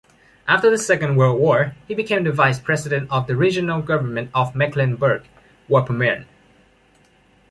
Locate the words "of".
3.11-3.27, 4.33-4.55